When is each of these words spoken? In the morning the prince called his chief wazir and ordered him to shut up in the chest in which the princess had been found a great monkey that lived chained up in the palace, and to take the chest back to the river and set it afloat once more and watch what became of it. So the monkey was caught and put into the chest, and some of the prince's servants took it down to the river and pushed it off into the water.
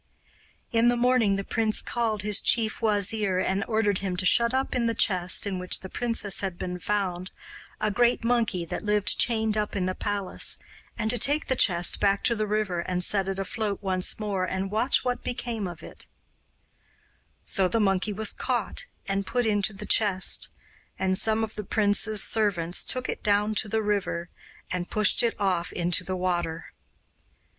In 0.71 0.87
the 0.87 0.97
morning 0.97 1.35
the 1.35 1.43
prince 1.43 1.79
called 1.79 2.23
his 2.23 2.41
chief 2.41 2.81
wazir 2.81 3.37
and 3.37 3.63
ordered 3.67 3.99
him 3.99 4.17
to 4.17 4.25
shut 4.25 4.51
up 4.51 4.73
in 4.73 4.87
the 4.87 4.95
chest 4.95 5.45
in 5.45 5.59
which 5.59 5.81
the 5.81 5.89
princess 5.89 6.39
had 6.39 6.57
been 6.57 6.79
found 6.79 7.29
a 7.79 7.91
great 7.91 8.23
monkey 8.23 8.65
that 8.65 8.81
lived 8.81 9.19
chained 9.19 9.55
up 9.55 9.75
in 9.75 9.85
the 9.85 9.93
palace, 9.93 10.57
and 10.97 11.11
to 11.11 11.19
take 11.19 11.45
the 11.45 11.55
chest 11.55 11.99
back 11.99 12.23
to 12.23 12.33
the 12.35 12.47
river 12.47 12.79
and 12.79 13.03
set 13.03 13.27
it 13.27 13.37
afloat 13.37 13.77
once 13.83 14.19
more 14.19 14.43
and 14.43 14.71
watch 14.71 15.05
what 15.05 15.23
became 15.23 15.67
of 15.67 15.83
it. 15.83 16.07
So 17.43 17.67
the 17.67 17.79
monkey 17.79 18.11
was 18.11 18.33
caught 18.33 18.87
and 19.07 19.27
put 19.27 19.45
into 19.45 19.71
the 19.71 19.85
chest, 19.85 20.49
and 20.97 21.15
some 21.15 21.43
of 21.43 21.53
the 21.53 21.63
prince's 21.63 22.23
servants 22.23 22.83
took 22.83 23.07
it 23.07 23.21
down 23.21 23.53
to 23.53 23.67
the 23.67 23.83
river 23.83 24.31
and 24.71 24.89
pushed 24.89 25.21
it 25.21 25.39
off 25.39 25.71
into 25.71 26.03
the 26.03 26.15
water. 26.15 26.71